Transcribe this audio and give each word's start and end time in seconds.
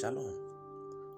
Shalom. 0.00 0.32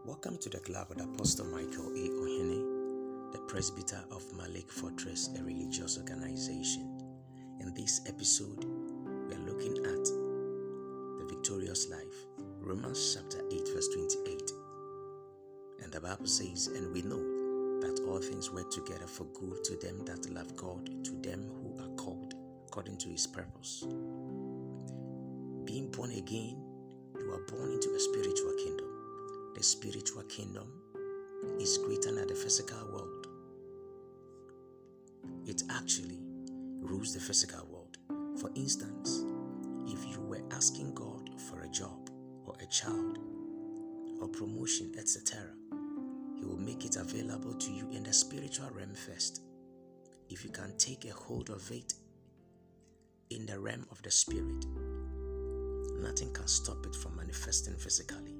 Welcome 0.04 0.36
to 0.38 0.48
the 0.48 0.58
club 0.58 0.88
with 0.88 1.00
Apostle 1.00 1.46
Michael 1.46 1.92
A. 1.92 2.08
Ohene, 2.08 3.30
the 3.30 3.38
presbyter 3.46 4.02
of 4.10 4.24
Malik 4.36 4.68
Fortress, 4.68 5.30
a 5.38 5.44
religious 5.44 5.96
organization. 5.96 6.98
In 7.60 7.72
this 7.74 8.00
episode, 8.08 8.64
we 9.28 9.34
are 9.36 9.46
looking 9.46 9.76
at 9.78 10.04
the 10.04 11.26
victorious 11.28 11.88
life. 11.88 12.26
Romans 12.58 13.14
chapter 13.14 13.46
8, 13.48 13.68
verse 13.72 13.88
28. 13.94 14.42
And 15.84 15.92
the 15.92 16.00
Bible 16.00 16.26
says, 16.26 16.66
And 16.66 16.92
we 16.92 17.02
know 17.02 17.22
that 17.80 18.04
all 18.08 18.18
things 18.18 18.50
work 18.50 18.72
together 18.72 19.06
for 19.06 19.24
good 19.34 19.62
to 19.62 19.76
them 19.76 20.04
that 20.06 20.28
love 20.30 20.56
God, 20.56 20.84
to 21.04 21.12
them 21.20 21.48
who 21.62 21.80
are 21.80 21.94
called 21.94 22.34
according 22.66 22.96
to 22.96 23.08
his 23.10 23.28
purpose. 23.28 23.84
Being 25.64 25.92
born 25.92 26.10
again 26.10 26.63
you 27.18 27.32
are 27.32 27.40
born 27.46 27.72
into 27.72 27.94
a 27.94 28.00
spiritual 28.00 28.52
kingdom. 28.62 28.86
The 29.54 29.62
spiritual 29.62 30.22
kingdom 30.24 30.68
is 31.60 31.78
greater 31.78 32.12
than 32.14 32.26
the 32.26 32.34
physical 32.34 32.78
world. 32.92 33.26
It 35.46 35.62
actually 35.70 36.18
rules 36.80 37.14
the 37.14 37.20
physical 37.20 37.66
world. 37.66 37.96
For 38.40 38.50
instance, 38.54 39.24
if 39.86 40.04
you 40.06 40.20
were 40.20 40.42
asking 40.52 40.94
God 40.94 41.40
for 41.48 41.60
a 41.62 41.68
job 41.68 42.10
or 42.46 42.54
a 42.60 42.66
child 42.66 43.18
or 44.20 44.28
promotion, 44.28 44.92
etc., 44.98 45.42
He 46.38 46.44
will 46.44 46.58
make 46.58 46.84
it 46.84 46.96
available 46.96 47.54
to 47.54 47.72
you 47.72 47.88
in 47.90 48.02
the 48.02 48.12
spiritual 48.12 48.70
realm 48.70 48.94
first. 48.94 49.42
If 50.30 50.44
you 50.44 50.50
can 50.50 50.76
take 50.78 51.04
a 51.04 51.12
hold 51.12 51.50
of 51.50 51.70
it 51.70 51.94
in 53.30 53.46
the 53.46 53.58
realm 53.60 53.86
of 53.90 54.02
the 54.02 54.10
spirit, 54.10 54.64
nothing 56.04 56.30
can 56.32 56.46
stop 56.46 56.84
it 56.86 56.94
from 56.94 57.16
manifesting 57.16 57.74
physically. 57.74 58.36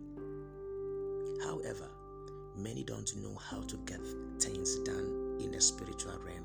However, 1.43 1.89
many 2.57 2.85
don't 2.85 3.17
know 3.17 3.35
how 3.37 3.63
to 3.63 3.77
get 3.87 4.01
things 4.39 4.79
done 4.81 5.39
in 5.41 5.51
the 5.51 5.61
spiritual 5.61 6.19
realm. 6.25 6.45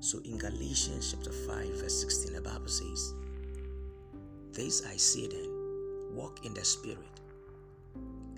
So 0.00 0.18
in 0.24 0.36
Galatians 0.36 1.10
chapter 1.10 1.32
5, 1.32 1.80
verse 1.80 2.00
16, 2.02 2.34
the 2.34 2.42
Bible 2.42 2.68
says, 2.68 3.14
This 4.52 4.84
I 4.86 4.96
say 4.98 5.26
then, 5.26 5.48
walk 6.12 6.44
in 6.44 6.52
the 6.52 6.64
spirit, 6.64 6.98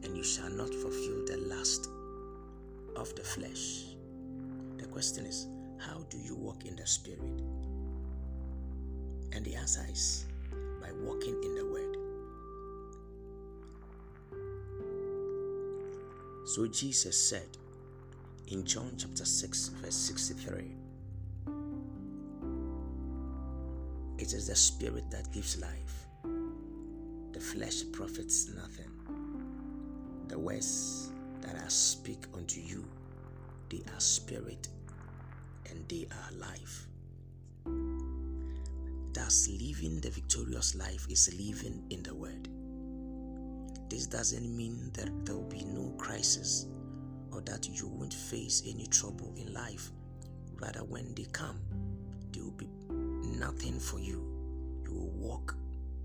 and 0.04 0.16
you 0.16 0.22
shall 0.22 0.50
not 0.50 0.72
fulfill 0.72 1.26
the 1.26 1.38
lust 1.48 1.88
of 2.94 3.12
the 3.16 3.24
flesh. 3.24 3.86
The 4.76 4.86
question 4.86 5.26
is, 5.26 5.48
how 5.78 5.98
do 6.08 6.18
you 6.18 6.36
walk 6.36 6.64
in 6.64 6.76
the 6.76 6.86
spirit? 6.86 7.42
And 9.36 9.44
the 9.44 9.54
answer 9.54 9.84
is 9.92 10.24
by 10.80 10.88
walking 11.02 11.38
in 11.44 11.54
the 11.56 11.66
Word. 11.66 11.96
So 16.46 16.66
Jesus 16.66 17.28
said 17.28 17.58
in 18.48 18.64
John 18.64 18.92
chapter 18.96 19.26
6, 19.26 19.68
verse 19.82 19.94
63 19.94 20.72
It 24.16 24.32
is 24.32 24.46
the 24.46 24.56
Spirit 24.56 25.04
that 25.10 25.30
gives 25.32 25.60
life, 25.60 26.06
the 27.32 27.40
flesh 27.40 27.82
profits 27.92 28.48
nothing. 28.56 28.90
The 30.28 30.38
words 30.38 31.10
that 31.42 31.56
I 31.62 31.68
speak 31.68 32.24
unto 32.32 32.60
you, 32.60 32.86
they 33.68 33.82
are 33.94 34.00
spirit 34.00 34.68
and 35.68 35.86
they 35.90 36.08
are 36.10 36.32
life. 36.38 36.86
Thus, 39.26 39.48
living 39.48 39.98
the 40.00 40.10
victorious 40.10 40.76
life 40.76 41.04
is 41.10 41.34
living 41.36 41.82
in 41.90 42.00
the 42.04 42.14
Word. 42.14 42.48
This 43.90 44.06
doesn't 44.06 44.56
mean 44.56 44.92
that 44.94 45.10
there 45.26 45.34
will 45.34 45.48
be 45.48 45.64
no 45.64 45.92
crisis 45.98 46.68
or 47.32 47.40
that 47.40 47.68
you 47.68 47.88
won't 47.88 48.14
face 48.14 48.62
any 48.64 48.86
trouble 48.86 49.34
in 49.36 49.52
life. 49.52 49.90
Rather, 50.60 50.84
when 50.84 51.12
they 51.16 51.24
come, 51.32 51.58
they 52.30 52.40
will 52.40 52.52
be 52.52 52.68
nothing 53.36 53.80
for 53.80 53.98
you. 53.98 54.22
You 54.84 54.94
will 54.94 55.10
walk 55.10 55.56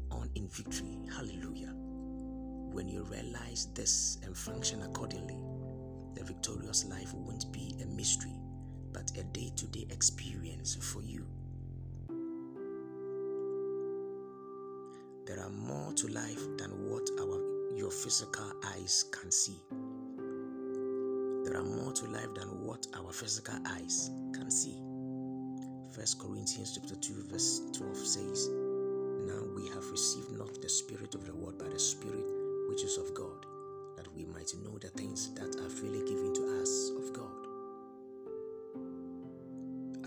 on 0.10 0.28
in 0.34 0.48
victory. 0.48 0.98
Hallelujah. 1.16 1.76
When 1.76 2.90
you 2.90 3.04
realize 3.04 3.68
this 3.76 4.18
and 4.24 4.36
function 4.36 4.82
accordingly, 4.82 5.38
the 6.16 6.24
victorious 6.24 6.86
life 6.86 7.14
won't 7.14 7.52
be 7.52 7.76
a 7.84 7.86
mystery, 7.86 8.34
but 8.92 9.12
a 9.16 9.24
day 9.26 9.52
to 9.58 9.68
day 9.68 9.86
experience 9.92 10.74
for 10.74 11.04
you. 11.04 11.28
There 15.34 15.46
are 15.46 15.50
more 15.50 15.94
to 15.94 16.08
life 16.08 16.46
than 16.58 16.72
what 16.90 17.10
our 17.22 17.40
your 17.74 17.90
physical 17.90 18.52
eyes 18.66 19.06
can 19.14 19.32
see. 19.32 19.56
There 21.46 21.56
are 21.56 21.64
more 21.64 21.94
to 21.94 22.06
life 22.08 22.34
than 22.36 22.50
what 22.66 22.86
our 22.94 23.14
physical 23.14 23.56
eyes 23.66 24.12
can 24.34 24.52
see. 24.52 24.76
First 25.96 26.20
Corinthians 26.20 26.76
chapter 26.76 26.96
2 26.98 27.28
verse 27.30 27.62
12 27.72 27.98
says, 27.98 28.50
Now 28.50 29.42
we 29.56 29.70
have 29.70 29.90
received 29.90 30.32
not 30.32 30.62
the 30.62 30.68
spirit 30.68 31.16
of 31.16 31.26
the 31.26 31.34
world, 31.34 31.56
but 31.58 31.72
the 31.72 31.80
spirit 31.80 32.26
which 32.68 32.84
is 32.84 32.98
of 32.98 33.14
God, 33.14 33.46
that 33.96 34.14
we 34.14 34.26
might 34.26 34.54
know 34.66 34.78
the 34.80 34.90
things 34.90 35.34
that 35.36 35.56
are 35.64 35.70
freely 35.70 36.04
given 36.10 36.34
to 36.34 36.62
us 36.62 36.92
of 36.98 37.14
God. 37.14 37.48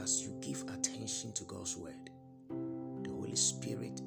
As 0.02 0.22
you 0.22 0.36
give 0.42 0.62
attention 0.68 1.32
to 1.32 1.44
God's 1.44 1.78
word, 1.78 2.10
the 2.50 3.10
Holy 3.10 3.36
Spirit 3.36 4.02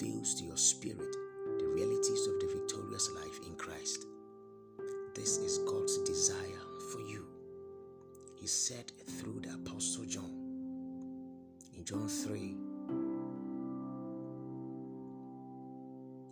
unveils 0.00 0.34
to 0.34 0.44
your 0.44 0.56
spirit 0.56 1.14
the 1.58 1.66
realities 1.66 2.26
of 2.26 2.40
the 2.40 2.46
victorious 2.46 3.10
life 3.16 3.40
in 3.46 3.54
Christ. 3.56 4.06
This 5.14 5.36
is 5.38 5.58
God's 5.58 5.98
desire 5.98 6.62
for 6.92 7.00
you. 7.00 7.26
He 8.36 8.46
said 8.46 8.92
through 9.06 9.40
the 9.40 9.52
Apostle 9.54 10.04
John 10.06 10.32
in 11.76 11.84
John 11.84 12.08
3 12.08 12.56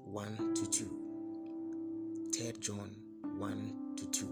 1 0.05 0.55
to 0.55 0.71
2. 0.71 2.31
3 2.35 2.53
John 2.61 2.97
1 3.37 3.95
to 3.97 4.07
2. 4.07 4.27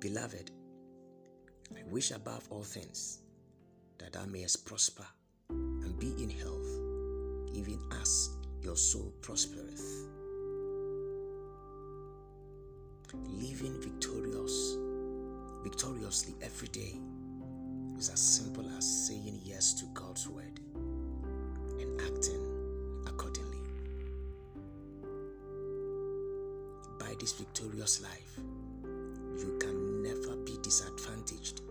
Beloved, 0.00 0.50
I 1.76 1.82
wish 1.90 2.10
above 2.10 2.48
all 2.50 2.64
things 2.64 3.20
that 3.98 4.12
thou 4.14 4.24
mayest 4.24 4.66
prosper 4.66 5.06
and 5.50 5.98
be 5.98 6.08
in 6.22 6.30
health, 6.30 6.57
even 7.58 7.80
as 8.00 8.30
your 8.62 8.76
soul 8.76 9.12
prospereth. 9.20 10.06
Living 13.26 13.80
victorious, 13.80 14.76
victoriously 15.64 16.34
every 16.40 16.68
day 16.68 16.94
is 17.98 18.10
as 18.10 18.20
simple 18.20 18.64
as 18.76 19.08
saying 19.08 19.40
yes 19.42 19.74
to 19.74 19.86
God's 19.86 20.28
word 20.28 20.60
and 21.80 22.00
acting 22.02 23.02
accordingly. 23.08 23.58
By 27.00 27.12
this 27.18 27.32
victorious 27.32 28.00
life, 28.02 28.38
you 29.36 29.56
can 29.58 30.02
never 30.02 30.36
be 30.44 30.56
disadvantaged 30.62 31.62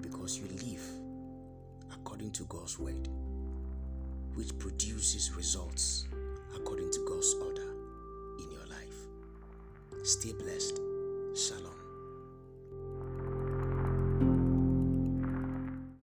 because 0.00 0.38
you 0.38 0.46
live 0.64 0.82
according 1.92 2.30
to 2.32 2.44
God's 2.44 2.78
word, 2.78 3.08
which 4.38 4.56
produces 4.60 5.32
results 5.32 6.04
according 6.54 6.88
to 6.92 7.04
God's 7.08 7.34
order 7.42 7.74
in 8.38 8.48
your 8.52 8.66
life. 8.70 10.04
Stay 10.04 10.32
blessed. 10.32 10.78
Shalom. 11.34 11.77